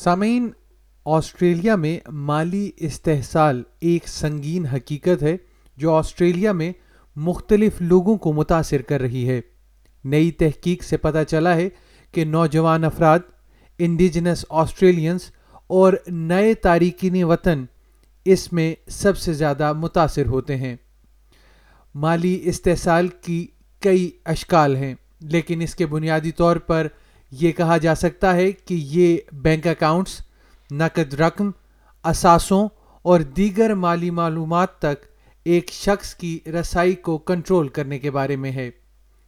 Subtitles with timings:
[0.00, 0.50] سامعین،
[1.04, 5.36] آسٹریلیا میں مالی استحصال ایک سنگین حقیقت ہے
[5.76, 6.72] جو آسٹریلیا میں
[7.16, 9.40] مختلف لوگوں کو متاثر کر رہی ہے۔
[10.04, 11.68] نئی تحقیق سے پتہ چلا ہے
[12.12, 13.18] کہ نوجوان افراد
[13.78, 15.20] انڈیجنس آسٹریلینس
[15.66, 17.64] اور نئے تارکین وطن
[18.24, 20.76] اس میں سب سے زیادہ متاثر ہوتے ہیں۔
[21.94, 23.46] مالی استحصال کی
[23.80, 26.86] کئی اشکال ہیں، لیکن اس کے بنیادی طور پر
[27.30, 30.20] یہ کہا جا سکتا ہے کہ یہ بینک اکاؤنٹس،
[30.70, 31.50] نقد رقم
[32.02, 32.68] اثاثوں
[33.02, 35.06] اور دیگر مالی معلومات تک
[35.44, 38.70] ایک شخص کی رسائی کو کنٹرول کرنے کے بارے میں ہے۔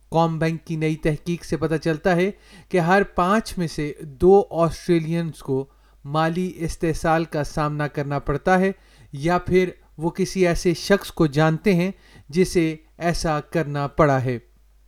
[0.08, 2.30] قوم بینک کی نئی تحقیق سے پتہ چلتا ہے
[2.68, 5.66] کہ ہر پانچ میں سے دو آسٹریلینز کو
[6.04, 8.72] مالی استحصال کا سامنا کرنا پڑتا ہے
[9.12, 11.90] یا پھر وہ کسی ایسے شخص کو جانتے ہیں
[12.28, 14.38] جسے ایسا کرنا پڑا ہے۔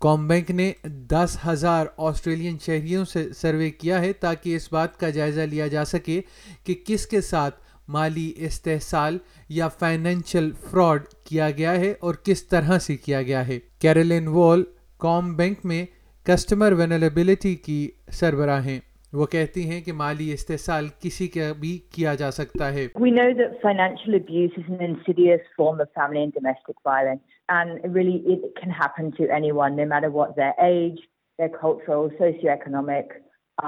[0.04, 5.10] قوم بینک نے دس ہزار آسٹریلین شہریوں سے سروے کیا ہے تاکہ اس بات کا
[5.10, 6.20] جائزہ لیا جا سکے
[6.64, 7.54] کہ کس کے ساتھ
[7.88, 13.58] مالی استحصال یا فائنینشل فراڈ کیا گیا ہے اور کس طرح سے کیا گیا ہے۔
[13.78, 14.64] کیرلین وال
[14.96, 15.86] قوم بینک میں
[16.24, 18.80] کسٹمر وینلیبلٹی کی سربراہ ہیں
[19.16, 23.26] وہ کہتی ہیں کہ مالی استحصال کسی کا بھی کیا جا سکتا ہے We know
[23.40, 28.48] that financial abuse is an insidious form of family and domestic violence and really it
[28.60, 30.98] can happen to anyone no matter what their age,
[31.42, 33.14] their cultural, socioeconomic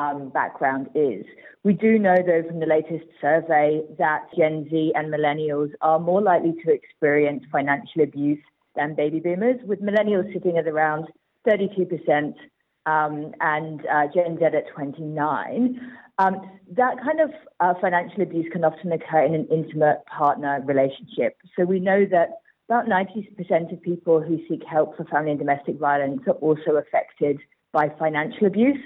[0.00, 1.22] um, background is.
[1.70, 3.68] We do know though from the latest survey
[4.02, 8.44] that Gen Z and millennials are more likely to experience financial abuse
[8.80, 11.06] than baby boomers with millennials sitting at around
[11.48, 12.34] 32%
[12.86, 15.80] um, and uh, Gen Z at 29.
[16.18, 16.36] Um,
[16.76, 21.36] that kind of uh, financial abuse can often occur in an intimate partner relationship.
[21.56, 25.78] So we know that about 90% of people who seek help for family and domestic
[25.78, 27.38] violence are also affected
[27.72, 28.80] by financial abuse.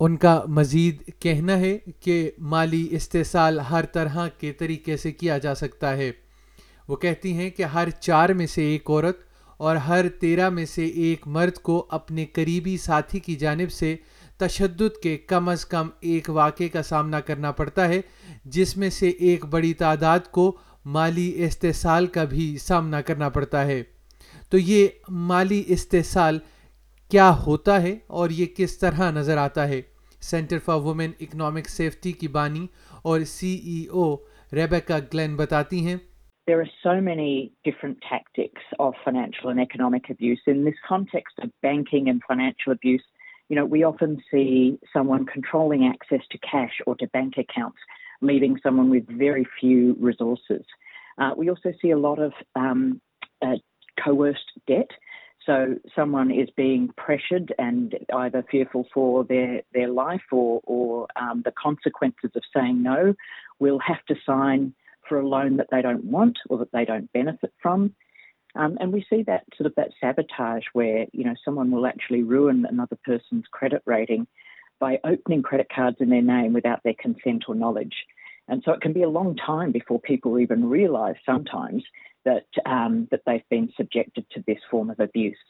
[0.00, 2.14] ان کا مزید کہنا ہے کہ
[2.52, 6.10] مالی استحصال ہر طرح کے طریقے سے کیا جا سکتا ہے
[6.88, 9.20] وہ کہتی ہیں کہ ہر چار میں سے ایک عورت
[9.62, 13.96] اور ہر تیرہ میں سے ایک مرد کو اپنے قریبی ساتھی کی جانب سے
[14.36, 18.00] تشدد کے کم از کم ایک واقعے کا سامنا کرنا پڑتا ہے،
[18.44, 23.82] جس میں سے ایک بڑی تعداد کو مالی استحصال کا بھی سامنا کرنا پڑتا ہے۔
[24.50, 26.38] تو یہ مالی استحصال
[27.10, 29.82] کیا ہوتا ہے اور یہ کس طرح نظر آتا ہے؟
[30.20, 32.66] Centre for women economic safety کی بانی
[33.02, 34.16] اور سی ای او
[34.52, 35.96] ریبیکا گلین بتاتی ہیں۔
[36.46, 40.40] There are so many different tactics of financial and economic abuse.
[40.46, 43.04] In this context of banking and financial abuse,
[43.48, 47.78] you know, we often see someone controlling access to cash or to bank accounts,
[48.20, 50.64] leaving someone with very few resources.
[51.18, 53.00] Uh, we also see a lot of um,
[53.40, 53.56] uh,
[54.02, 54.90] coerced debt.
[55.46, 61.42] So someone is being pressured and either fearful for their, their life or, or um,
[61.44, 63.14] the consequences of saying no,
[63.58, 64.72] will have to sign
[65.08, 67.94] for a loan that they don't want or that they don't benefit from.
[68.54, 72.22] Um, and we see that sort of that sabotage where, you know, someone will actually
[72.22, 74.26] ruin another person's credit rating
[74.78, 77.94] by opening credit cards in their name without their consent or knowledge.
[78.48, 81.82] And so it can be a long time before people even realise sometimes
[82.24, 85.42] that, um, that they've been subjected to this form of abuse.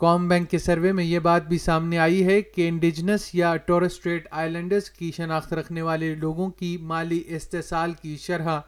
[0.00, 4.28] قوم bank کے survey میں یہ بات بھی سامنے آئی ہے کہ indigenous یا ٹورسٹریٹ
[4.42, 8.58] آئیلینڈرز کی شناخت رکھنے والے لوگوں کی مالی استحصال کی شرح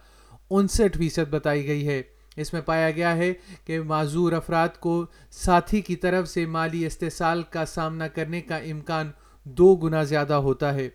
[0.57, 2.03] انسٹھ فیصد بتائی گئی ہے۔
[2.37, 3.33] اس میں پایا گیا ہے
[3.67, 9.11] کہ معذور افراد کو ساتھی کی طرف سے مالی استحصال کا سامنا کرنے کا امکان
[9.45, 10.89] دو گنا زیادہ ہوتا ہے۔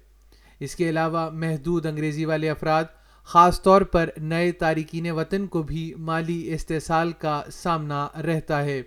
[0.59, 2.83] اس کے علاوہ محدود انگریزی والے افراد،
[3.23, 8.81] خاص طور پر نئے تارکین وطن کو بھی مالی استحصال کا سامنا رہتا ہے۔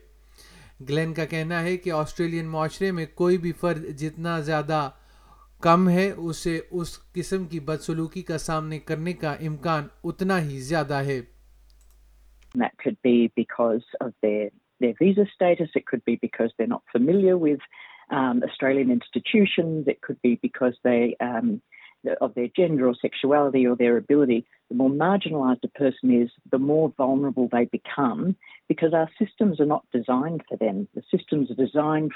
[0.89, 4.91] گلین کا کہنا ہے کہ آسٹریلین معاشرے میں کوئی بھی فرد جتنا زیادہ
[5.63, 10.95] کم ہے، اسے اس قسم کی بدسلوکی کا سامنے کرنے کا امکان اتنا ہی زیادہ
[10.95, 11.21] ہے۔
[31.01, 31.53] Systems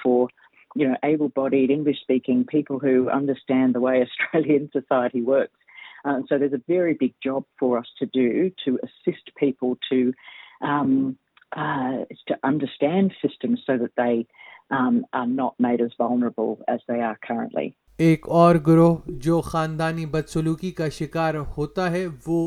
[0.02, 0.26] for
[0.74, 5.58] you know, able-bodied, English-speaking people who understand the way Australian society works.
[6.04, 10.12] Uh, so there's a very big job for us to do to assist people to
[10.60, 11.16] um,
[11.56, 14.26] uh, to understand systems so that they
[14.70, 17.74] um, are not made as vulnerable as they are currently.
[17.98, 22.38] ایک اور گروہ جو خاندانی بدسلوکی کا شکار ہوتا ہے وہ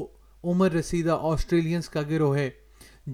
[0.43, 2.49] عمر رسیدہ آسٹریلینز کا گروہ ہے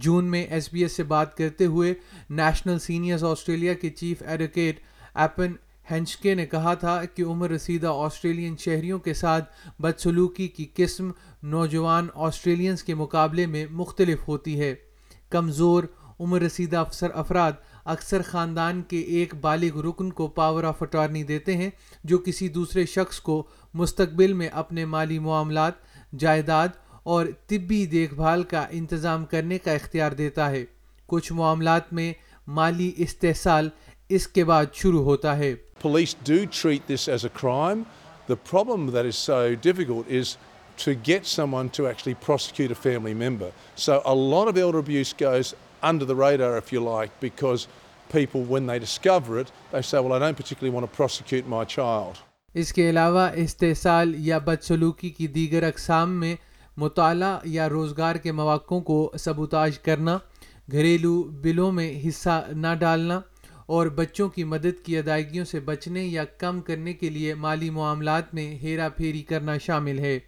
[0.04, 1.94] جون میں ایس بی ایس سے بات کرتے ہوئے
[2.30, 4.80] نیشنل سینئرز آسٹریلیا کے چیف ایڈوکیٹ
[5.16, 5.52] ایپن
[5.92, 11.12] ہینچکے نے کہا تھا کہ عمر رسیدہ آسٹریلین شہریوں کے ساتھ بدسلوکی کی قسم
[11.44, 14.76] نوجوان آسٹریلینز کے مقابلے میں مختلف ہوتی ہے۔
[15.30, 15.84] کمزور
[16.20, 17.52] عمر رسیدہ افسر افراد
[17.86, 21.70] اکثر خاندان کے ایک بالغ رکن کو پاور آف اٹارنی دیتے ہیں،
[22.04, 25.74] جو کسی دوسرے شخص کو مستقبل میں اپنے مالی معاملات،
[26.20, 26.68] جائیداد
[27.04, 30.66] اور طبی دیکھ بھال کا انتظام کرنے کا اختیار دیتا ہے۔
[31.06, 32.14] کچھ معاملات میں
[32.48, 33.70] مالی استحصال
[34.16, 37.84] اس کے بعد شروع ہوتا ہے۔ Police do treat this as a crime
[38.30, 40.36] the problem that is so difficult is
[40.84, 45.14] to get someone to actually prosecute a family member so a lot of ever abuse
[45.22, 47.68] goes under the radar if you like because
[48.12, 52.22] people when I discover it I so I practically want a prosecute my child
[52.54, 56.36] اس کے علاوہ استحصال یا بد سلوکی کی دیگر اقسام میں
[56.78, 60.18] مطالعہ یا روزگار کے مواقع کو سبوتاج کرنا
[60.72, 63.20] گھریلو بلوں میں حصہ نہ ڈالنا
[63.66, 68.34] اور بچوں کی مدد کی ادائیگیوں سے بچنے یا کم کرنے کے لیے مالی معاملات
[68.34, 70.20] میں ہیرا پھیری کرنا شامل ہے۔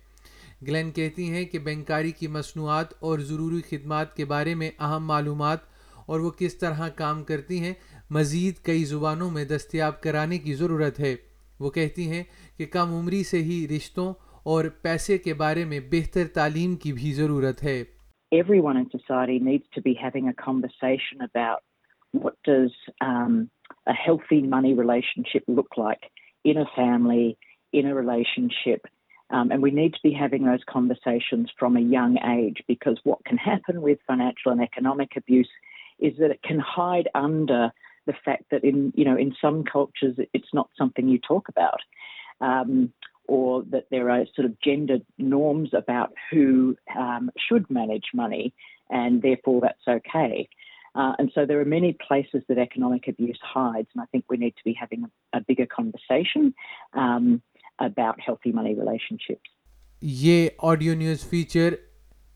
[0.67, 5.57] گلین کہتی ہیں کہ بینکاری کی مصنوعات اور ضروری خدمات کے بارے میں اہم معلومات
[6.05, 7.73] اور وہ کس طرح کام کرتی ہیں،
[8.09, 11.15] مزید کئی زبانوں میں دستیاب کرانے کی ضرورت ہے۔
[11.59, 12.23] وہ کہتی ہیں
[12.57, 17.13] کہ کم عمری سے ہی رشتوں اور پیسے کے بارے میں بہتر تعلیم کی بھی
[17.13, 17.83] ضرورت ہے۔
[22.21, 22.71] What does
[23.01, 23.49] um,
[23.87, 26.11] a healthy money relationship look like
[26.43, 27.37] in a family,
[27.71, 28.85] in a relationship.
[29.31, 33.25] Um, and we need to be having those conversations from a young age because what
[33.25, 35.49] can happen with financial and economic abuse
[35.99, 37.71] is that it can hide under
[38.05, 41.79] the fact that in you know in some cultures it's not something you talk about.
[42.39, 42.93] Um,
[43.27, 48.53] or that there are sort of gendered norms about who um, should manage money,
[48.91, 50.47] and therefore that's okay.
[50.95, 54.37] Uh, and so there are many places that economic abuse hides, and I think we
[54.37, 56.53] need to be having a, a bigger conversation
[56.93, 57.41] um,
[57.79, 59.49] about healthy money relationships.
[60.01, 61.73] یہ audio news feature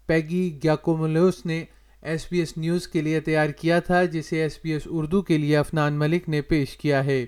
[0.07, 1.63] Peggy Giakoumelos نے
[2.01, 5.37] S B S news کے لیے تیار کیا تھا جسے S B S Urdu کے
[5.37, 7.25] لیے افنان ملک نے پیش کیا ہے